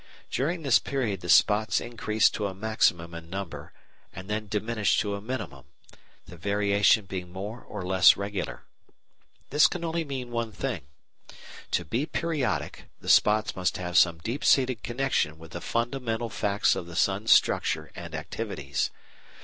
During 0.31 0.63
this 0.63 0.79
period 0.79 1.21
the 1.21 1.29
spots 1.29 1.79
increase 1.79 2.27
to 2.31 2.47
a 2.47 2.55
maximum 2.55 3.13
in 3.13 3.29
number 3.29 3.71
and 4.11 4.27
then 4.27 4.47
diminish 4.47 4.97
to 4.97 5.13
a 5.13 5.21
minimum, 5.21 5.65
the 6.25 6.37
variation 6.37 7.05
being 7.05 7.31
more 7.31 7.61
or 7.61 7.83
less 7.85 8.17
regular. 8.17 8.63
Now 8.87 8.93
this 9.51 9.67
can 9.67 9.85
only 9.85 10.03
mean 10.03 10.31
one 10.31 10.53
thing. 10.53 10.87
To 11.69 11.85
be 11.85 12.07
periodic 12.07 12.85
the 12.99 13.09
spots 13.09 13.55
must 13.55 13.77
have 13.77 13.95
some 13.95 14.17
deep 14.17 14.43
seated 14.43 14.81
connection 14.81 15.37
with 15.37 15.51
the 15.51 15.61
fundamental 15.61 16.31
facts 16.31 16.75
of 16.75 16.87
the 16.87 16.95
sun's 16.95 17.31
structure 17.31 17.91
and 17.93 18.15
activities. 18.15 18.89